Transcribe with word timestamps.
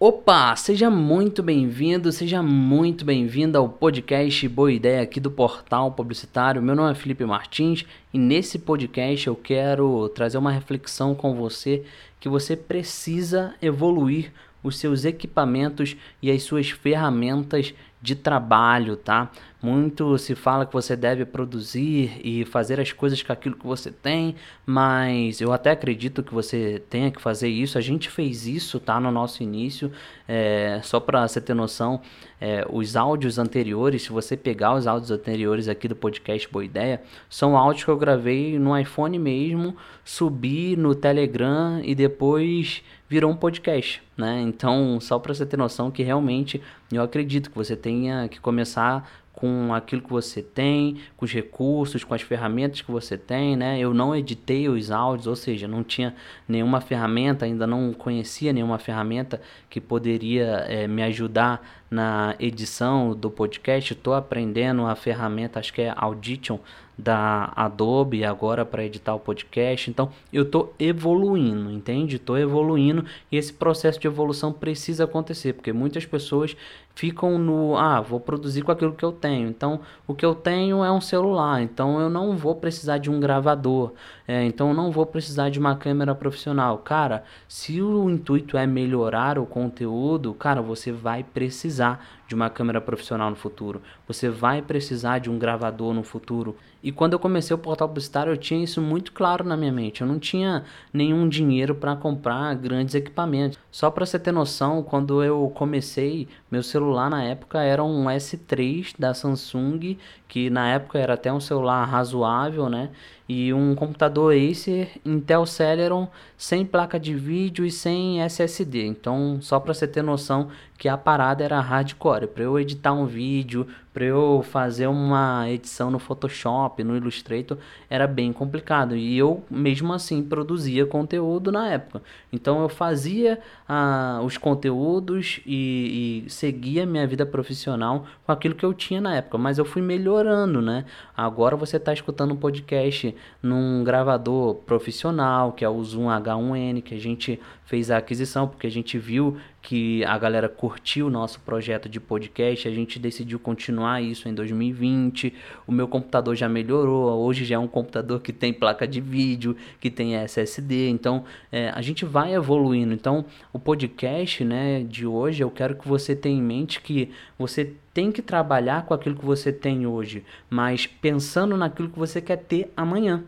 Opa, 0.00 0.54
seja 0.54 0.88
muito 0.88 1.42
bem-vindo, 1.42 2.12
seja 2.12 2.40
muito 2.40 3.04
bem-vinda 3.04 3.58
ao 3.58 3.68
podcast 3.68 4.48
Boa 4.48 4.70
Ideia 4.70 5.02
aqui 5.02 5.18
do 5.18 5.28
Portal 5.28 5.90
Publicitário. 5.90 6.62
Meu 6.62 6.76
nome 6.76 6.92
é 6.92 6.94
Felipe 6.94 7.24
Martins 7.24 7.84
e 8.14 8.16
nesse 8.16 8.60
podcast 8.60 9.26
eu 9.26 9.34
quero 9.34 10.08
trazer 10.10 10.38
uma 10.38 10.52
reflexão 10.52 11.16
com 11.16 11.34
você 11.34 11.82
que 12.20 12.28
você 12.28 12.54
precisa 12.54 13.56
evoluir 13.60 14.32
os 14.62 14.78
seus 14.78 15.04
equipamentos 15.04 15.96
e 16.22 16.30
as 16.30 16.44
suas 16.44 16.70
ferramentas 16.70 17.74
de 18.00 18.14
trabalho, 18.14 18.96
tá? 18.96 19.30
Muito 19.60 20.16
se 20.18 20.36
fala 20.36 20.64
que 20.64 20.72
você 20.72 20.94
deve 20.94 21.24
produzir 21.24 22.20
e 22.22 22.44
fazer 22.44 22.78
as 22.78 22.92
coisas 22.92 23.20
com 23.24 23.32
aquilo 23.32 23.56
que 23.56 23.66
você 23.66 23.90
tem, 23.90 24.36
mas 24.64 25.40
eu 25.40 25.52
até 25.52 25.72
acredito 25.72 26.22
que 26.22 26.32
você 26.32 26.80
tenha 26.88 27.10
que 27.10 27.20
fazer 27.20 27.48
isso. 27.48 27.76
A 27.76 27.80
gente 27.80 28.08
fez 28.08 28.46
isso, 28.46 28.78
tá? 28.78 29.00
No 29.00 29.10
nosso 29.10 29.42
início, 29.42 29.90
é, 30.28 30.80
só 30.84 31.00
para 31.00 31.26
você 31.26 31.40
ter 31.40 31.54
noção, 31.54 32.00
é, 32.40 32.64
os 32.70 32.94
áudios 32.94 33.36
anteriores, 33.36 34.02
se 34.02 34.10
você 34.10 34.36
pegar 34.36 34.74
os 34.74 34.86
áudios 34.86 35.10
anteriores 35.10 35.66
aqui 35.66 35.88
do 35.88 35.96
podcast 35.96 36.48
Boa 36.52 36.64
Ideia, 36.64 37.02
são 37.28 37.56
áudios 37.56 37.84
que 37.84 37.90
eu 37.90 37.96
gravei 37.96 38.60
no 38.60 38.78
iPhone 38.78 39.18
mesmo, 39.18 39.76
subi 40.04 40.76
no 40.76 40.94
Telegram 40.94 41.80
e 41.82 41.96
depois 41.96 42.84
virou 43.08 43.30
um 43.30 43.36
podcast, 43.36 44.02
né? 44.16 44.40
Então, 44.42 45.00
só 45.00 45.18
para 45.18 45.32
você 45.32 45.46
ter 45.46 45.56
noção 45.56 45.90
que 45.90 46.02
realmente 46.02 46.60
eu 46.92 47.02
acredito 47.02 47.50
que 47.50 47.56
você 47.56 47.74
tenha 47.74 48.28
que 48.28 48.38
começar 48.38 49.08
com 49.38 49.72
aquilo 49.72 50.02
que 50.02 50.10
você 50.10 50.42
tem, 50.42 50.96
com 51.16 51.24
os 51.24 51.32
recursos, 51.32 52.02
com 52.02 52.12
as 52.12 52.22
ferramentas 52.22 52.80
que 52.80 52.90
você 52.90 53.16
tem, 53.16 53.56
né? 53.56 53.78
Eu 53.78 53.94
não 53.94 54.14
editei 54.14 54.68
os 54.68 54.90
áudios, 54.90 55.28
ou 55.28 55.36
seja, 55.36 55.68
não 55.68 55.84
tinha 55.84 56.12
nenhuma 56.48 56.80
ferramenta, 56.80 57.44
ainda 57.44 57.64
não 57.64 57.92
conhecia 57.92 58.52
nenhuma 58.52 58.80
ferramenta 58.80 59.40
que 59.70 59.80
poderia 59.80 60.64
é, 60.68 60.88
me 60.88 61.04
ajudar 61.04 61.77
na 61.90 62.34
edição 62.38 63.14
do 63.14 63.30
podcast. 63.30 63.92
Estou 63.92 64.14
aprendendo 64.14 64.86
a 64.86 64.94
ferramenta, 64.94 65.58
acho 65.58 65.72
que 65.72 65.82
é 65.82 65.92
Audition 65.96 66.58
da 66.98 67.52
Adobe 67.54 68.24
agora 68.24 68.64
para 68.64 68.84
editar 68.84 69.14
o 69.14 69.20
podcast. 69.20 69.88
Então, 69.88 70.10
eu 70.32 70.42
estou 70.42 70.74
evoluindo, 70.80 71.70
entende? 71.70 72.16
Estou 72.16 72.36
evoluindo 72.36 73.04
e 73.30 73.36
esse 73.36 73.52
processo 73.52 74.00
de 74.00 74.08
evolução 74.08 74.52
precisa 74.52 75.04
acontecer, 75.04 75.52
porque 75.52 75.72
muitas 75.72 76.04
pessoas 76.04 76.56
ficam 76.96 77.38
no, 77.38 77.76
ah, 77.76 78.00
vou 78.00 78.18
produzir 78.18 78.62
com 78.62 78.72
aquilo 78.72 78.92
que 78.92 79.04
eu 79.04 79.12
tenho. 79.12 79.48
Então, 79.48 79.80
o 80.04 80.12
que 80.12 80.26
eu 80.26 80.34
tenho 80.34 80.82
é 80.82 80.90
um 80.90 81.00
celular, 81.00 81.62
então 81.62 82.00
eu 82.00 82.10
não 82.10 82.36
vou 82.36 82.56
precisar 82.56 82.98
de 82.98 83.08
um 83.08 83.20
gravador, 83.20 83.92
é, 84.26 84.42
então 84.44 84.70
eu 84.70 84.74
não 84.74 84.90
vou 84.90 85.06
precisar 85.06 85.48
de 85.48 85.60
uma 85.60 85.76
câmera 85.76 86.12
profissional. 86.16 86.78
Cara, 86.78 87.22
se 87.46 87.80
o 87.80 88.10
intuito 88.10 88.58
é 88.58 88.66
melhorar 88.66 89.38
o 89.38 89.46
conteúdo, 89.46 90.34
cara, 90.34 90.60
você 90.60 90.90
vai 90.90 91.22
precisar 91.22 91.77
analisar 91.80 91.98
de 92.28 92.34
uma 92.34 92.50
câmera 92.50 92.78
profissional 92.78 93.30
no 93.30 93.36
futuro. 93.36 93.80
Você 94.06 94.28
vai 94.28 94.60
precisar 94.60 95.18
de 95.18 95.30
um 95.30 95.38
gravador 95.38 95.94
no 95.94 96.02
futuro. 96.02 96.54
E 96.82 96.92
quando 96.92 97.14
eu 97.14 97.18
comecei 97.18 97.54
o 97.54 97.58
portal 97.58 97.88
publicitário, 97.88 98.32
eu 98.32 98.36
tinha 98.36 98.62
isso 98.62 98.82
muito 98.82 99.12
claro 99.12 99.42
na 99.42 99.56
minha 99.56 99.72
mente. 99.72 100.02
Eu 100.02 100.06
não 100.06 100.18
tinha 100.18 100.62
nenhum 100.92 101.26
dinheiro 101.26 101.74
para 101.74 101.96
comprar 101.96 102.54
grandes 102.54 102.94
equipamentos. 102.94 103.58
Só 103.72 103.90
para 103.90 104.04
você 104.04 104.18
ter 104.18 104.30
noção, 104.30 104.82
quando 104.82 105.24
eu 105.24 105.50
comecei, 105.54 106.28
meu 106.50 106.62
celular 106.62 107.08
na 107.08 107.24
época 107.24 107.62
era 107.62 107.82
um 107.82 108.04
S3 108.04 108.94
da 108.98 109.14
Samsung, 109.14 109.96
que 110.28 110.50
na 110.50 110.68
época 110.68 110.98
era 110.98 111.14
até 111.14 111.32
um 111.32 111.40
celular 111.40 111.84
razoável, 111.86 112.68
né? 112.68 112.90
e 113.28 113.52
um 113.52 113.74
computador 113.74 114.34
Acer 114.34 114.92
Intel 115.04 115.44
Celeron 115.44 116.08
sem 116.36 116.64
placa 116.64 116.98
de 116.98 117.14
vídeo 117.14 117.66
e 117.66 117.70
sem 117.70 118.22
SSD. 118.22 118.86
Então, 118.86 119.38
só 119.42 119.60
para 119.60 119.74
você 119.74 119.86
ter 119.86 120.02
noção 120.02 120.48
que 120.78 120.88
a 120.88 120.96
parada 120.96 121.44
era 121.44 121.60
hardcore. 121.60 122.17
Para 122.26 122.42
eu 122.42 122.58
editar 122.58 122.92
um 122.92 123.06
vídeo, 123.06 123.66
para 123.98 124.06
eu 124.06 124.44
fazer 124.48 124.86
uma 124.86 125.50
edição 125.50 125.90
no 125.90 125.98
Photoshop, 125.98 126.84
no 126.84 126.96
Illustrator, 126.96 127.58
era 127.90 128.06
bem 128.06 128.32
complicado. 128.32 128.94
E 128.94 129.18
eu, 129.18 129.42
mesmo 129.50 129.92
assim, 129.92 130.22
produzia 130.22 130.86
conteúdo 130.86 131.50
na 131.50 131.68
época. 131.68 132.00
Então, 132.32 132.62
eu 132.62 132.68
fazia 132.68 133.40
ah, 133.68 134.20
os 134.22 134.38
conteúdos 134.38 135.40
e, 135.44 136.24
e 136.28 136.30
seguia 136.30 136.86
minha 136.86 137.08
vida 137.08 137.26
profissional 137.26 138.06
com 138.24 138.30
aquilo 138.30 138.54
que 138.54 138.64
eu 138.64 138.72
tinha 138.72 139.00
na 139.00 139.16
época. 139.16 139.36
Mas 139.36 139.58
eu 139.58 139.64
fui 139.64 139.82
melhorando, 139.82 140.62
né? 140.62 140.84
Agora 141.16 141.56
você 141.56 141.76
está 141.76 141.92
escutando 141.92 142.34
um 142.34 142.36
podcast 142.36 143.12
num 143.42 143.82
gravador 143.82 144.54
profissional, 144.54 145.50
que 145.50 145.64
é 145.64 145.68
o 145.68 145.82
Zoom 145.82 146.06
H1N, 146.06 146.82
que 146.82 146.94
a 146.94 147.00
gente 147.00 147.40
fez 147.64 147.90
a 147.90 147.98
aquisição 147.98 148.48
porque 148.48 148.66
a 148.66 148.70
gente 148.70 148.96
viu 148.96 149.36
que 149.60 150.02
a 150.04 150.16
galera 150.16 150.48
curtiu 150.48 151.08
o 151.08 151.10
nosso 151.10 151.40
projeto 151.40 151.88
de 151.88 152.00
podcast, 152.00 152.66
a 152.66 152.70
gente 152.70 152.98
decidiu 152.98 153.38
continuar 153.38 153.87
isso 154.00 154.28
em 154.28 154.34
2020. 154.34 155.32
O 155.66 155.72
meu 155.72 155.88
computador 155.88 156.36
já 156.36 156.48
melhorou, 156.48 157.10
hoje 157.18 157.44
já 157.44 157.56
é 157.56 157.58
um 157.58 157.66
computador 157.66 158.20
que 158.20 158.32
tem 158.32 158.52
placa 158.52 158.86
de 158.86 159.00
vídeo, 159.00 159.56
que 159.80 159.90
tem 159.90 160.16
SSD, 160.16 160.88
então 160.90 161.24
é, 161.50 161.70
a 161.70 161.80
gente 161.80 162.04
vai 162.04 162.34
evoluindo. 162.34 162.92
Então, 162.92 163.24
o 163.52 163.58
podcast 163.58 164.44
né, 164.44 164.82
de 164.82 165.06
hoje, 165.06 165.42
eu 165.42 165.50
quero 165.50 165.74
que 165.74 165.88
você 165.88 166.14
tenha 166.14 166.38
em 166.38 166.42
mente 166.42 166.80
que 166.80 167.10
você 167.38 167.74
tem 167.94 168.12
que 168.12 168.22
trabalhar 168.22 168.84
com 168.84 168.94
aquilo 168.94 169.16
que 169.16 169.24
você 169.24 169.52
tem 169.52 169.86
hoje, 169.86 170.24
mas 170.50 170.86
pensando 170.86 171.56
naquilo 171.56 171.88
que 171.88 171.98
você 171.98 172.20
quer 172.20 172.36
ter 172.36 172.72
amanhã. 172.76 173.24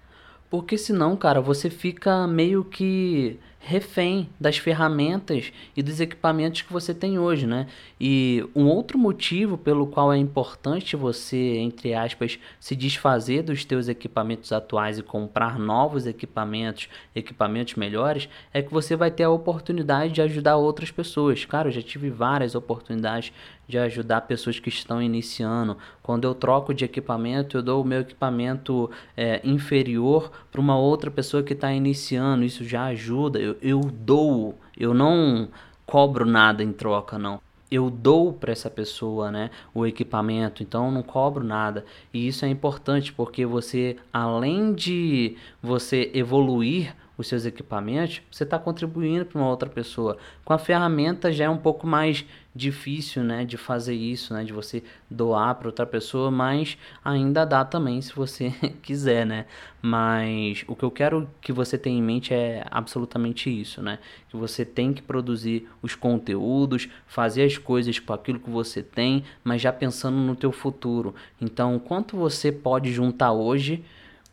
Porque 0.51 0.77
senão, 0.77 1.17
cara, 1.17 1.41
você 1.41 1.71
fica 1.71 2.27
meio 2.27 2.65
que 2.65 3.39
refém 3.63 4.29
das 4.41 4.57
ferramentas 4.57 5.53
e 5.77 5.83
dos 5.83 6.01
equipamentos 6.01 6.63
que 6.63 6.73
você 6.73 6.95
tem 6.95 7.19
hoje, 7.19 7.47
né? 7.47 7.67
E 8.01 8.43
um 8.57 8.65
outro 8.65 8.99
motivo 8.99 9.59
pelo 9.59 9.87
qual 9.87 10.11
é 10.11 10.17
importante 10.17 10.97
você, 10.97 11.59
entre 11.59 11.93
aspas, 11.93 12.39
se 12.59 12.75
desfazer 12.75 13.43
dos 13.43 13.63
teus 13.65 13.87
equipamentos 13.87 14.51
atuais 14.51 14.99
e 14.99 15.03
comprar 15.03 15.59
novos 15.59 16.07
equipamentos, 16.07 16.89
equipamentos 17.15 17.75
melhores, 17.75 18.31
é 18.53 18.63
que 18.63 18.73
você 18.73 18.97
vai 18.97 19.11
ter 19.11 19.25
a 19.25 19.31
oportunidade 19.31 20.15
de 20.15 20.23
ajudar 20.23 20.57
outras 20.57 20.91
pessoas. 20.91 21.45
Cara, 21.45 21.69
eu 21.69 21.73
já 21.73 21.83
tive 21.83 22.09
várias 22.09 22.55
oportunidades 22.55 23.31
de 23.71 23.79
ajudar 23.79 24.23
pessoas 24.23 24.59
que 24.59 24.69
estão 24.69 25.01
iniciando. 25.01 25.79
Quando 26.03 26.25
eu 26.25 26.35
troco 26.35 26.75
de 26.75 26.85
equipamento, 26.85 27.57
eu 27.57 27.63
dou 27.63 27.83
o 27.83 27.87
meu 27.87 28.01
equipamento 28.01 28.91
é, 29.17 29.41
inferior 29.45 30.31
para 30.51 30.61
uma 30.61 30.77
outra 30.77 31.11
pessoa 31.11 31.43
que 31.43 31.53
está 31.53 31.73
iniciando. 31.73 32.45
Isso 32.45 32.65
já 32.65 32.87
ajuda. 32.87 33.39
Eu, 33.39 33.50
eu 33.61 33.81
dou, 33.81 34.59
eu 34.77 34.95
não 34.95 35.49
cobro 35.87 36.25
nada 36.25 36.63
em 36.63 36.73
troca, 36.73 37.19
não 37.19 37.41
eu 37.71 37.89
dou 37.89 38.33
para 38.33 38.51
essa 38.51 38.69
pessoa 38.69 39.31
né, 39.31 39.51
o 39.73 39.87
equipamento, 39.87 40.63
então 40.63 40.87
eu 40.87 40.91
não 40.91 41.03
cobro 41.03 41.45
nada. 41.45 41.85
E 42.13 42.27
isso 42.27 42.45
é 42.45 42.49
importante 42.49 43.13
porque 43.13 43.47
você, 43.47 43.97
além 44.13 44.75
de 44.75 45.37
você 45.63 46.11
evoluir 46.13 46.95
os 47.21 47.29
seus 47.29 47.45
equipamentos, 47.45 48.23
você 48.31 48.45
está 48.45 48.59
contribuindo 48.59 49.25
para 49.25 49.39
uma 49.39 49.49
outra 49.49 49.69
pessoa. 49.69 50.17
Com 50.45 50.53
a 50.53 50.59
ferramenta 50.59 51.33
já 51.33 51.45
é 51.45 51.51
um 51.51 51.57
pouco 51.57 51.87
mais 51.87 52.25
difícil, 52.55 53.23
né, 53.23 53.45
de 53.45 53.57
fazer 53.57 53.95
isso, 53.95 54.35
né, 54.35 54.43
de 54.43 54.53
você 54.53 54.83
doar 55.09 55.55
para 55.55 55.69
outra 55.69 55.87
pessoa, 55.87 56.31
mas 56.31 56.77
ainda 57.05 57.45
dá 57.45 57.65
também 57.65 58.01
se 58.03 58.13
você 58.13 58.53
quiser, 58.83 59.25
né? 59.25 59.47
Mas 59.81 60.65
o 60.67 60.75
que 60.75 60.83
eu 60.83 60.91
quero 60.91 61.29
que 61.41 61.53
você 61.53 61.79
tenha 61.79 61.99
em 61.99 62.03
mente 62.03 62.35
é 62.35 62.67
absolutamente 62.71 63.49
isso, 63.49 63.81
né? 63.81 63.99
Que 64.29 64.37
você 64.37 64.65
tem 64.65 64.93
que 64.93 65.01
produzir 65.01 65.69
os 65.81 65.95
conteúdos, 65.95 66.89
fazer 67.07 67.45
as 67.45 67.57
coisas 67.57 67.99
com 67.99 68.13
aquilo 68.13 68.41
que 68.41 68.51
você 68.51 68.83
tem, 68.83 69.25
mas 69.45 69.63
já 69.63 69.73
pensando 69.73 70.17
no 70.17 70.35
teu 70.35 70.53
futuro. 70.53 71.15
Então, 71.41 71.79
quanto 71.79 72.17
você 72.17 72.51
pode 72.51 72.93
juntar 72.93 73.33
hoje 73.33 73.85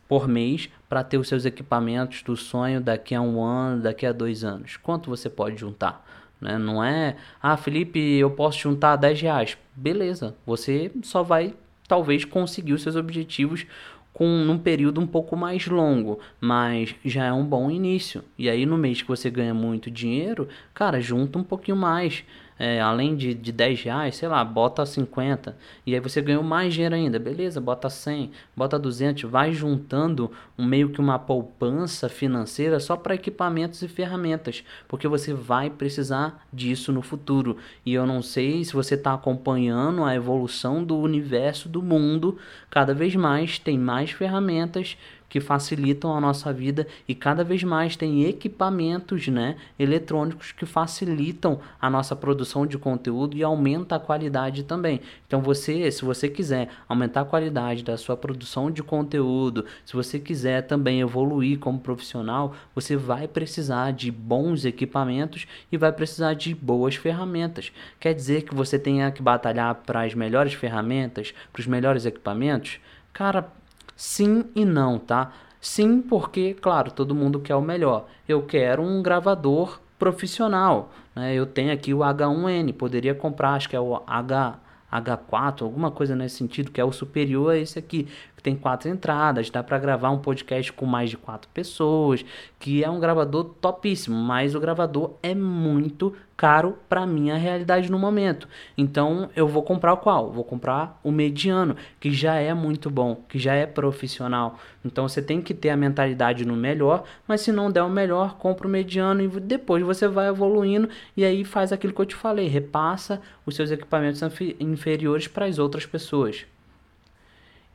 por 0.08 0.28
mês 0.28 0.70
para 0.88 1.04
ter 1.04 1.18
os 1.18 1.28
seus 1.28 1.46
equipamentos 1.46 2.24
do 2.24 2.36
sonho 2.36 2.80
daqui 2.80 3.14
a 3.14 3.22
um 3.22 3.44
ano, 3.44 3.82
daqui 3.82 4.06
a 4.06 4.12
dois 4.12 4.44
anos? 4.44 4.78
Quanto 4.78 5.10
você 5.10 5.30
pode 5.30 5.58
juntar? 5.58 6.06
Né? 6.40 6.58
Não 6.58 6.84
é, 6.84 7.16
ah, 7.42 7.58
Felipe, 7.58 8.00
eu 8.00 8.32
posso 8.32 8.60
juntar 8.60 8.96
10 8.96 9.22
reais. 9.22 9.58
Beleza, 9.76 10.36
você 10.46 10.92
só 11.04 11.24
vai 11.24 11.54
talvez 11.88 12.26
conseguir 12.26 12.74
os 12.74 12.82
seus 12.82 12.96
objetivos 12.96 13.66
com 14.14 14.26
num 14.26 14.58
período 14.58 15.00
um 15.00 15.06
pouco 15.06 15.38
mais 15.38 15.68
longo, 15.68 16.20
mas 16.42 16.96
já 17.06 17.26
é 17.26 17.32
um 17.32 17.46
bom 17.46 17.70
início. 17.70 18.24
E 18.38 18.50
aí 18.50 18.66
no 18.66 18.76
mês 18.76 19.02
que 19.02 19.08
você 19.08 19.30
ganha 19.30 19.54
muito 19.54 19.92
dinheiro, 19.92 20.48
cara, 20.74 21.00
junta 21.00 21.38
um 21.38 21.44
pouquinho 21.44 21.78
mais 21.78 22.24
é, 22.60 22.82
além 22.82 23.16
de, 23.16 23.34
de 23.34 23.52
10 23.52 23.84
reais, 23.84 24.16
sei 24.16 24.28
lá, 24.28 24.44
bota 24.44 24.86
50. 24.86 25.56
E 25.86 25.94
aí 25.94 26.00
você 26.00 26.22
ganhou 26.22 26.44
mais 26.44 26.74
dinheiro 26.74 26.96
ainda. 26.96 27.20
Beleza, 27.20 27.62
bota 27.62 27.90
100, 27.90 28.32
bota 28.56 28.80
200. 28.80 29.30
Vai 29.30 29.54
juntando 29.54 30.32
um, 30.58 30.66
meio 30.66 30.90
que 30.90 31.00
uma 31.00 31.20
poupança 31.20 32.10
financeira 32.10 32.80
só 32.80 32.96
para 32.96 33.16
equipamentos 33.16 33.82
e 33.82 33.88
ferramentas. 33.88 34.64
Porque 34.88 35.08
você 35.08 35.34
vai 35.34 35.70
precisar 35.70 36.46
disso 36.52 36.92
no 36.92 37.02
futuro. 37.02 37.58
E 37.86 37.94
eu 37.94 38.06
não 38.06 38.22
sei 38.22 38.64
se 38.64 38.74
você 38.74 38.96
está 38.96 39.14
acompanhando 39.14 40.04
a 40.04 40.16
evolução 40.16 40.84
do 40.84 40.98
universo, 40.98 41.70
do 41.70 41.82
mundo. 41.82 42.38
Cada 42.70 42.94
vez 42.94 43.16
mais 43.16 43.60
tem 43.60 43.78
mais 43.78 44.12
ferramentas 44.12 44.98
que 45.30 45.40
facilitam 45.40 46.16
a 46.16 46.22
nossa 46.22 46.54
vida 46.54 46.88
e 47.08 47.14
cada 47.14 47.44
vez 47.44 47.64
mais 47.64 47.96
tem 47.96 48.24
equipamentos, 48.26 49.28
né, 49.28 49.58
eletrônicos 49.78 50.52
que 50.52 50.66
facilitam 50.66 51.60
a 51.80 51.90
nossa 51.90 52.16
produção 52.16 52.66
de 52.66 52.78
conteúdo 52.78 53.36
e 53.36 53.44
aumenta 53.44 53.96
a 53.96 54.00
qualidade 54.00 54.64
também. 54.64 55.02
Então 55.28 55.42
você, 55.42 55.92
se 55.92 56.06
você 56.06 56.30
quiser 56.30 56.70
aumentar 56.88 57.22
a 57.22 57.26
qualidade 57.26 57.84
da 57.84 57.98
sua 57.98 58.16
produção 58.16 58.72
de 58.72 58.82
conteúdo, 58.82 59.66
se 59.86 59.94
você 59.94 60.20
quiser 60.20 60.64
também 60.64 61.02
evoluir 61.02 61.60
como 61.60 61.80
profissional, 61.80 62.56
você 62.74 62.96
vai 62.96 63.28
precisar 63.28 63.92
de 63.92 64.12
bons 64.12 64.66
equipamentos 64.66 65.46
e 65.72 65.78
vai 65.78 65.92
precisar 65.92 66.34
de 66.34 66.56
boas 66.56 66.96
ferramentas. 66.96 67.72
Quer 68.00 68.14
dizer 68.14 68.44
que 68.44 68.56
você 68.56 68.80
tenha 68.80 69.12
que 69.12 69.22
batalhar 69.22 69.76
para 69.76 70.04
as 70.04 70.14
melhores 70.14 70.54
ferramentas, 70.54 71.34
para 71.52 71.60
os 71.60 71.68
melhores 71.68 72.06
equipamentos? 72.06 72.80
Cara, 73.14 73.52
sim 73.98 74.46
e 74.56 74.64
não, 74.64 74.98
tá? 74.98 75.34
Sim, 75.60 76.02
porque, 76.02 76.54
claro, 76.54 76.92
todo 76.92 77.14
mundo 77.16 77.42
quer 77.42 77.56
o 77.56 77.62
melhor. 77.62 78.06
Eu 78.28 78.44
quero 78.44 78.82
um 78.84 79.02
gravador 79.02 79.82
profissional. 80.00 80.92
Né? 81.16 81.34
Eu 81.34 81.46
tenho 81.46 81.74
aqui 81.74 81.94
o 81.94 82.00
H1N, 82.00 82.74
poderia 82.74 83.16
comprar, 83.16 83.56
acho 83.56 83.68
que 83.68 83.76
é 83.76 83.80
o 83.80 84.02
H, 84.08 84.60
H4, 84.92 85.64
alguma 85.64 85.92
coisa 85.92 86.16
nesse 86.16 86.38
sentido, 86.38 86.72
que 86.72 86.80
é 86.80 86.86
o 86.86 86.92
superior 86.92 87.52
a 87.52 87.58
esse 87.58 87.78
aqui 87.78 88.08
tem 88.48 88.56
quatro 88.56 88.88
entradas, 88.88 89.50
dá 89.50 89.62
para 89.62 89.78
gravar 89.78 90.10
um 90.10 90.20
podcast 90.20 90.72
com 90.72 90.86
mais 90.86 91.10
de 91.10 91.18
quatro 91.18 91.50
pessoas, 91.54 92.24
que 92.58 92.82
é 92.82 92.90
um 92.90 92.98
gravador 92.98 93.44
topíssimo, 93.60 94.16
mas 94.16 94.56
o 94.56 94.60
gravador 94.62 95.16
é 95.22 95.36
muito 95.36 96.16
caro 96.38 96.78
para 96.88 97.06
minha 97.06 97.36
realidade 97.36 97.92
no 97.92 98.00
momento. 98.00 98.48
Então 98.78 99.30
eu 99.36 99.50
vou 99.50 99.64
comprar 99.64 99.98
qual? 99.98 100.32
Vou 100.32 100.46
comprar 100.46 100.98
o 101.04 101.12
mediano, 101.12 101.76
que 102.00 102.10
já 102.10 102.36
é 102.36 102.54
muito 102.54 102.90
bom, 102.90 103.22
que 103.28 103.38
já 103.38 103.54
é 103.54 103.66
profissional. 103.66 104.58
Então 104.86 105.10
você 105.10 105.22
tem 105.22 105.42
que 105.42 105.54
ter 105.54 105.72
a 105.72 105.76
mentalidade 105.76 106.46
no 106.46 106.56
melhor, 106.56 107.04
mas 107.28 107.42
se 107.42 107.52
não 107.52 107.70
der 107.70 107.84
o 107.84 107.90
melhor, 107.90 108.38
compra 108.38 108.66
o 108.66 108.72
mediano 108.72 109.22
e 109.22 109.28
depois 109.42 109.84
você 109.84 110.08
vai 110.08 110.30
evoluindo 110.30 110.88
e 111.18 111.26
aí 111.26 111.44
faz 111.44 111.74
aquilo 111.74 111.92
que 111.92 112.00
eu 112.00 112.06
te 112.06 112.16
falei, 112.16 112.48
repassa 112.48 113.20
os 113.46 113.58
seus 113.58 113.72
equipamentos 113.72 114.22
inferiores 114.58 115.28
para 115.28 115.48
as 115.48 115.60
outras 115.60 115.86
pessoas. 115.86 116.46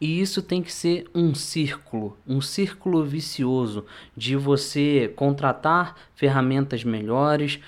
E 0.02 0.20
isso 0.20 0.42
tem 0.42 0.60
que 0.60 0.72
ser 0.72 1.08
um 1.14 1.32
círculo, 1.32 2.18
um 2.26 2.40
círculo 2.40 3.04
vicioso 3.04 3.86
de 4.16 4.34
você 4.34 5.12
contratar 5.14 5.94
ferramentas 6.12 6.82
melhores, 6.82 7.60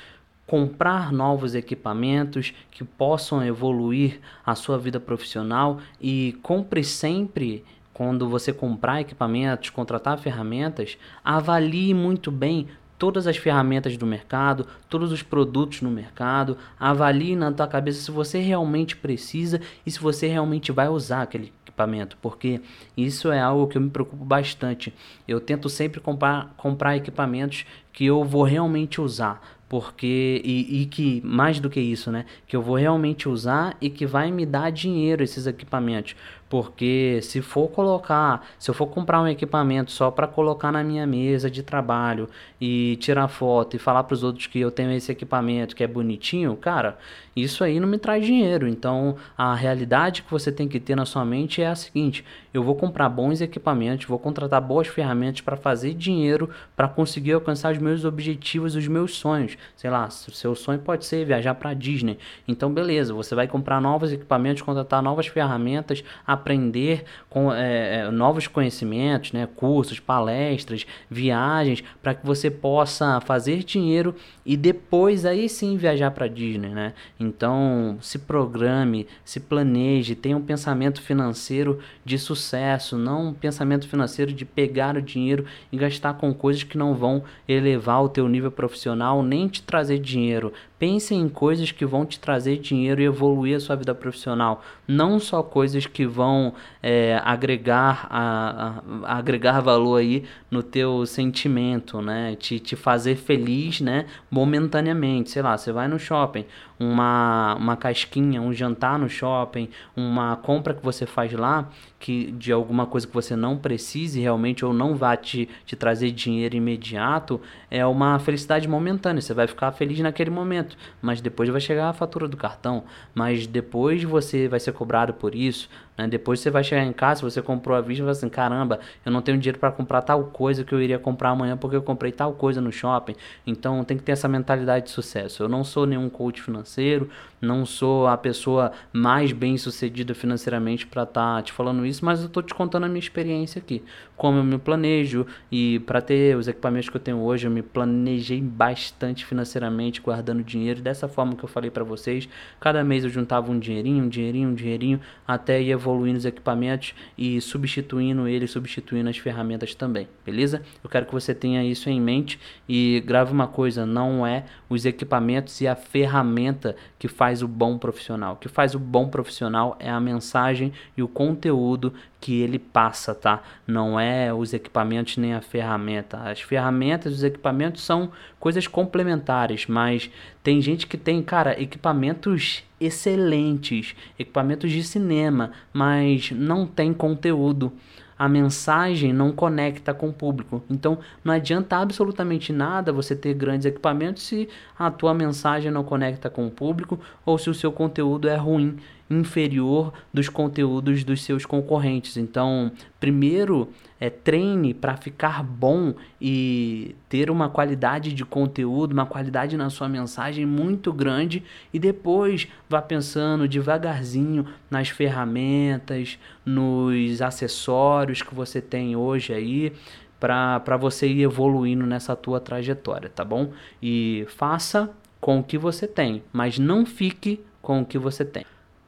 comprar 0.45 1.13
novos 1.13 1.55
equipamentos 1.55 2.53
que 2.73 2.83
possam 2.83 3.41
evoluir 3.41 4.19
a 4.45 4.57
sua 4.57 4.77
vida 4.77 4.99
profissional 4.99 5.79
e 6.01 6.37
compre 6.43 6.83
sempre 6.83 7.65
quando 7.93 8.29
você 8.29 8.53
comprar 8.53 9.01
equipamentos, 9.01 9.71
contratar 9.71 10.19
ferramentas, 10.19 10.99
avalie 11.25 11.95
muito 11.95 12.33
bem 12.33 12.67
todas 12.99 13.29
as 13.29 13.37
ferramentas 13.37 13.97
do 13.97 14.07
mercado, 14.07 14.67
todos 14.89 15.13
os 15.13 15.23
produtos 15.23 15.83
no 15.83 15.91
mercado, 15.91 16.59
avalie 16.81 17.37
na 17.37 17.53
tua 17.53 17.69
cabeça 17.69 18.03
se 18.03 18.11
você 18.11 18.41
realmente 18.41 18.97
precisa 18.97 19.61
e 19.87 19.91
se 19.93 20.01
você 20.01 20.27
realmente 20.27 20.73
vai 20.73 20.89
usar 20.89 21.23
aquele 21.23 21.53
equipamento, 21.75 22.17
porque 22.23 22.61
isso 22.97 23.31
é 23.33 23.41
algo 23.41 23.67
que 23.67 23.77
eu 23.77 23.83
me 23.83 23.91
preocupo 23.91 24.25
bastante. 24.25 24.95
Eu 25.27 25.41
tento 25.41 25.69
sempre 25.69 26.01
comprar, 26.01 26.55
comprar 26.57 26.97
equipamentos 26.97 27.67
que 27.93 28.07
eu 28.07 28.25
vou 28.25 28.45
realmente 28.45 29.01
usar, 29.01 29.43
porque 29.69 30.41
e, 30.45 30.83
e, 30.83 30.87
que 30.87 31.21
mais 31.25 31.59
do 31.59 31.69
que 31.69 31.81
isso, 31.81 32.11
né, 32.11 32.25
que 32.47 32.55
eu 32.55 32.63
vou 32.63 32.77
realmente 32.77 33.29
usar 33.29 33.77
e 33.81 33.91
que 33.91 34.07
vai 34.07 34.31
me 34.31 34.47
dar 34.47 34.71
dinheiro 34.71 35.23
esses 35.23 35.47
equipamentos, 35.47 36.15
porque 36.55 37.19
se 37.21 37.43
for 37.43 37.67
colocar, 37.67 38.47
se 38.61 38.71
eu 38.71 38.75
for 38.77 38.87
comprar 38.87 39.21
um 39.21 39.27
equipamento 39.27 39.91
só 39.91 40.09
para 40.09 40.29
colocar 40.29 40.71
na 40.71 40.85
minha 40.85 41.05
mesa 41.05 41.51
de 41.51 41.65
trabalho 41.65 42.29
e 42.61 42.97
tirar 43.01 43.27
foto 43.27 43.75
e 43.75 43.79
falar 43.81 44.05
para 44.05 44.15
os 44.15 44.23
outros 44.23 44.47
que 44.47 44.61
eu 44.61 44.71
tenho 44.71 44.93
esse 44.93 45.11
equipamento 45.11 45.75
que 45.75 45.83
é 45.83 45.87
bonitinho, 45.89 46.57
cara, 46.57 46.97
isso 47.35 47.65
aí 47.65 47.81
não 47.81 47.89
me 47.89 47.99
traz 47.99 48.25
dinheiro. 48.25 48.69
Então, 48.69 49.17
a 49.37 49.53
realidade 49.53 50.23
que 50.23 50.31
você 50.31 50.53
tem 50.53 50.69
que 50.69 50.79
ter 50.79 50.95
na 50.95 51.05
sua 51.05 51.25
mente 51.25 51.61
é 51.61 51.67
a 51.67 51.75
seguinte: 51.75 52.25
eu 52.53 52.63
vou 52.63 52.77
comprar 52.77 53.09
bons 53.09 53.41
equipamentos, 53.41 54.07
vou 54.07 54.19
contratar 54.19 54.61
boas 54.61 54.87
ferramentas 54.87 55.41
para 55.41 55.57
fazer 55.57 55.95
dinheiro, 55.95 56.49
para 56.77 56.87
conseguir 56.87 57.33
alcançar 57.33 57.73
os 57.73 57.79
meus 57.79 58.05
objetivos, 58.05 58.77
os 58.77 58.87
meus 58.87 59.17
sonhos. 59.17 59.59
Sei 59.75 59.91
lá, 59.91 60.09
seu 60.09 60.55
sonho 60.55 60.79
pode 60.79 61.05
ser 61.05 61.25
viajar 61.25 61.55
para 61.57 61.75
Disney. 61.75 62.17
Então, 62.47 62.73
beleza, 62.73 63.13
você 63.13 63.35
vai 63.35 63.49
comprar 63.49 63.81
novos 63.81 64.13
equipamentos, 64.13 64.63
contratar 64.63 65.03
novas 65.03 65.27
ferramentas, 65.27 66.05
aprender 66.45 67.05
com 67.31 67.51
é, 67.51 68.01
é, 68.01 68.11
novos 68.11 68.47
conhecimentos, 68.47 69.33
né, 69.33 69.49
cursos, 69.57 69.99
palestras, 69.99 70.87
viagens, 71.11 71.83
para 72.03 72.15
que 72.15 72.25
você 72.25 72.51
possa 72.51 73.19
fazer 73.23 73.65
dinheiro 73.65 74.15
e 74.45 74.57
depois 74.57 75.25
aí 75.25 75.49
sim 75.49 75.79
viajar 75.79 76.11
para 76.11 76.29
Disney, 76.29 76.69
né? 76.69 76.93
Então, 77.19 77.97
se 78.01 78.19
programe, 78.19 79.07
se 79.25 79.41
planeje, 79.41 80.15
tenha 80.15 80.37
um 80.37 80.43
pensamento 80.43 81.01
financeiro 81.01 81.79
de 82.05 82.19
sucesso, 82.19 82.99
não 82.99 83.29
um 83.29 83.35
pensamento 83.35 83.89
financeiro 83.89 84.33
de 84.33 84.45
pegar 84.45 84.97
o 84.97 85.03
dinheiro 85.03 85.47
e 85.73 85.77
gastar 85.79 86.15
com 86.15 86.35
coisas 86.35 86.63
que 86.63 86.77
não 86.77 86.95
vão 86.95 87.25
elevar 87.49 88.03
o 88.03 88.09
teu 88.09 88.29
nível 88.29 88.51
profissional 88.51 89.23
nem 89.23 89.49
te 89.49 89.63
trazer 89.63 89.99
dinheiro. 89.99 90.53
Pense 90.79 91.15
em 91.15 91.29
coisas 91.29 91.73
que 91.73 91.87
vão 91.87 92.05
te 92.05 92.21
trazer 92.21 92.59
dinheiro 92.59 93.01
e 93.01 93.07
evoluir 93.07 93.57
a 93.57 93.61
sua 93.61 93.77
vida 93.77 93.95
profissional, 93.95 94.63
não 94.87 95.19
só 95.19 95.43
coisas 95.43 95.87
que 95.87 96.05
vão 96.05 96.34
é, 96.83 97.21
agregar, 97.25 98.07
a, 98.11 98.83
a, 99.05 99.19
agregar 99.19 99.61
valor 99.61 99.97
aí 99.97 100.25
no 100.51 100.63
teu 100.63 101.07
sentimento, 101.07 102.01
né? 102.01 102.37
Te, 102.37 102.59
te 102.59 102.77
fazer 102.77 103.17
feliz, 103.17 103.81
né? 103.81 104.07
Momentaneamente, 104.31 105.31
sei 105.31 105.43
lá, 105.43 105.57
você 105.57 105.73
vai 105.73 105.89
no 105.89 105.99
shopping, 105.99 106.45
uma, 106.79 107.55
uma 107.55 107.77
casquinha, 107.77 108.41
um 108.41 108.53
jantar 108.53 108.99
no 108.99 109.09
shopping, 109.09 109.69
uma 109.97 110.37
compra 110.37 110.75
que 110.75 110.85
você 110.85 111.07
faz 111.07 111.33
lá, 111.33 111.69
que 111.99 112.33
de 112.33 112.53
alguma 112.53 112.87
coisa 112.87 113.07
que 113.07 113.15
você 113.15 113.35
não 113.37 113.57
precise 113.57 114.21
realmente 114.21 114.65
ou 114.65 114.73
não 114.73 114.95
vá 114.95 115.17
te, 115.17 115.49
te 115.65 115.77
trazer 115.77 116.11
dinheiro 116.11 116.57
imediato, 116.57 117.41
é 117.71 117.85
uma 117.87 118.19
felicidade 118.19 118.69
momentânea. 118.69 119.23
Você 119.23 119.35
vai 119.35 119.47
ficar 119.47 119.73
feliz 119.73 119.99
naquele 120.01 120.31
momento, 120.31 120.77
mas 121.01 121.21
depois 121.21 121.49
vai 121.49 121.61
chegar 121.61 121.89
a 121.89 121.93
fatura 121.93 122.29
do 122.29 122.37
cartão, 122.37 122.85
mas 123.15 123.47
depois 123.47 124.03
você 124.03 124.49
vai 124.49 124.61
ser 124.61 124.73
cobrado 124.73 125.15
por 125.15 125.35
isso, 125.35 125.69
né? 125.97 126.09
Depois 126.09 126.41
você 126.41 126.51
vai 126.51 126.65
chegar 126.65 126.85
em 126.85 126.93
casa, 126.93 127.23
você 127.23 127.41
comprou 127.41 127.77
a 127.77 127.81
vista 127.81 128.03
e 128.03 128.05
vai 128.05 128.13
assim, 128.13 128.29
caramba, 128.29 128.81
eu 129.05 129.13
não 129.13 129.23
tenho 129.23 129.39
dinheiro 129.39 129.59
para 129.59 129.71
comprar 129.71 130.03
tal 130.03 130.25
coisa 130.25 130.65
que 130.65 130.75
eu 130.75 130.81
iria 130.81 130.99
comprar 130.99 131.31
amanhã 131.31 131.57
porque 131.57 131.77
eu 131.77 131.83
comprei 131.83 132.13
tal 132.13 132.33
coisa 132.33 132.61
no 132.61 132.73
shopping. 132.73 133.15
Então 133.47 133.85
tem 133.85 133.97
que 133.97 134.03
ter 134.03 134.13
essa 134.13 134.29
mentalidade 134.29 134.87
de 134.87 134.91
sucesso. 134.91 135.43
Eu 135.43 135.49
não 135.49 135.63
sou 135.63 135.87
nenhum 135.87 136.09
coach 136.09 136.43
financeiro, 136.43 137.09
não 137.41 137.65
sou 137.65 138.07
a 138.07 138.17
pessoa 138.17 138.73
mais 138.93 139.33
bem 139.33 139.57
sucedida 139.57 140.15
financeiramente 140.15 140.87
para 140.87 141.03
estar 141.03 141.37
tá 141.37 141.43
te 141.43 141.53
falando 141.53 141.85
isso, 141.87 142.05
mas 142.05 142.21
eu 142.21 142.27
estou 142.27 142.43
te 142.43 142.55
contando 142.55 142.85
a 142.85 142.89
minha 142.89 142.99
experiência 142.99 143.59
aqui. 143.59 143.83
Como 144.17 144.39
eu 144.39 144.45
me 144.45 144.59
planejo 144.59 145.27
e 145.51 145.79
para 145.81 146.01
ter 146.01 146.37
os 146.37 146.49
equipamentos 146.49 146.89
que 146.89 146.97
eu 146.97 147.01
tenho 147.01 147.19
hoje, 147.19 147.47
eu 147.47 147.51
me 147.51 147.63
planejei 147.63 148.41
bastante 148.41 149.25
financeiramente, 149.25 150.01
guardando 150.01 150.43
dinheiro 150.43 150.81
dessa 150.81 151.07
forma 151.07 151.35
que 151.35 151.45
eu 151.45 151.49
falei 151.49 151.71
para 151.71 151.85
vocês. 151.85 152.29
Cada 152.61 152.83
mês 152.83 153.05
eu 153.05 153.11
juntava 153.11 153.51
um 153.51 153.59
dinheirinho, 153.59 154.05
um 154.05 154.09
dinheirinho, 154.09 154.49
um 154.49 154.55
dinheirinho, 154.55 155.01
até 155.27 155.61
ir 155.61 155.73
evoluindo 155.85 156.19
os 156.19 156.25
equipamentos 156.25 156.95
e 157.17 157.41
substituindo 157.41 158.27
ele, 158.27 158.47
substituindo 158.47 159.11
as 159.11 159.19
ferramentas 159.19 159.75
também, 159.75 160.09
beleza? 160.25 160.63
Eu 160.83 160.89
quero 160.89 161.05
que 161.05 161.13
você 161.13 161.35
tenha 161.35 161.63
isso 161.63 161.91
em 161.91 162.01
mente 162.01 162.41
e 162.67 163.03
grave 163.07 163.33
uma 163.33 163.47
coisa, 163.47 163.85
não 163.85 164.27
é 164.27 164.45
os 164.69 164.87
equipamentos 164.87 165.61
e 165.61 165.69
a 165.69 165.77
ferramenta 165.77 166.75
que 166.99 167.07
faz 167.07 167.43
o 167.43 167.49
bom 167.49 167.77
profissional. 167.77 168.35
O 168.35 168.37
que 168.37 168.49
faz 168.49 168.75
o 168.75 168.79
bom 168.79 169.09
profissional 169.09 169.77
é 169.79 169.91
a 169.91 170.01
mensagem 170.01 170.73
e 170.97 171.03
o 171.03 171.09
conteúdo 171.09 171.93
que 172.25 172.41
ele 172.41 172.59
passa, 172.59 173.15
tá? 173.15 173.43
Não 173.67 174.01
é 174.01 174.33
os 174.33 174.55
equipamentos 174.55 175.19
nem 175.19 175.35
a 175.35 175.43
ferramenta. 175.43 176.17
As 176.17 176.41
ferramentas, 176.41 177.13
os 177.13 177.23
equipamentos 177.23 177.83
são 177.83 178.13
coisas 178.41 178.67
complementares, 178.67 179.67
mas 179.67 180.11
tem 180.43 180.59
gente 180.63 180.87
que 180.87 180.97
tem, 180.97 181.23
cara, 181.23 181.61
equipamentos 181.61 182.65
excelentes, 182.81 183.95
equipamentos 184.19 184.73
de 184.73 184.83
cinema, 184.83 185.53
mas 185.71 186.31
não 186.31 186.67
tem 186.67 186.95
conteúdo 186.95 187.71
a 188.17 188.29
mensagem 188.29 189.13
não 189.13 189.33
conecta 189.33 189.93
com 189.93 190.09
o 190.09 190.13
público. 190.13 190.63
Então 190.71 190.99
não 191.23 191.35
adianta 191.35 191.77
absolutamente 191.77 192.53
nada 192.53 192.93
você 192.93 193.15
ter 193.15 193.35
grandes 193.35 193.67
equipamentos 193.67 194.23
se 194.23 194.49
a 194.79 194.91
tua 194.91 195.13
mensagem 195.13 195.71
não 195.71 195.85
conecta 195.85 196.31
com 196.31 196.47
o 196.47 196.51
público 196.51 196.99
ou 197.27 197.37
se 197.39 197.51
o 197.51 197.55
seu 197.55 197.73
conteúdo 197.73 198.29
é 198.29 198.37
ruim, 198.37 198.77
inferior 199.15 199.93
dos 200.13 200.29
conteúdos 200.29 201.05
dos 201.05 201.23
seus 201.23 201.47
concorrentes. 201.47 202.17
Então, 202.17 202.73
primeiro 202.99 203.69
é, 204.01 204.11
treine 204.11 204.75
para 204.75 204.97
ficar 204.97 205.43
bom 205.43 205.95
e 206.21 206.95
ter 207.09 207.31
uma 207.31 207.49
qualidade 207.49 208.13
de 208.13 208.25
conteúdo, 208.25 208.93
uma 208.93 209.07
qualidade 209.07 209.57
na 209.57 209.71
sua 209.71 209.89
mensagem 209.89 210.45
muito 210.45 210.93
grande 210.93 211.43
e 211.73 211.79
depois 211.79 212.49
vá 212.69 212.83
pensando 212.83 213.49
devagarzinho 213.49 214.47
nas 214.71 214.89
ferramentas, 214.89 216.19
nos 216.45 217.23
acessórios 217.23 218.23
que 218.23 218.35
você 218.35 218.61
tem 218.61 218.97
hoje 218.97 219.33
aí 219.33 219.73
para 220.21 220.77
você 220.79 221.07
ir 221.07 221.23
evoluindo 221.23 221.85
nessa 221.87 222.17
tua 222.17 222.41
trajetória, 222.41 223.11
tá 223.11 223.25
bom? 223.25 223.53
E 223.83 224.25
faça 224.29 224.91
com 225.21 225.39
o 225.39 225.43
que 225.43 225.59
você 225.59 225.87
tem, 225.87 226.23
mas 226.33 226.59
não 226.59 226.85
fique 226.85 227.41
com 227.61 227.81
o 227.81 227.85
que 227.87 227.99
você 227.99 228.25
tem. 228.25 228.45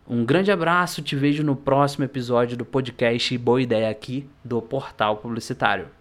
Um 0.09 0.25
grande 0.25 0.53
abraço, 0.53 1.03
te 1.03 1.17
vejo 1.17 1.43
no 1.43 1.57
próximo 1.57 2.05
episódio 2.05 2.57
do 2.57 2.65
podcast 2.65 3.37
Boa 3.39 3.61
Ideia 3.61 3.91
aqui 3.91 4.31
do 4.45 4.63
Portal 4.63 5.17
Publicitário. 5.17 5.96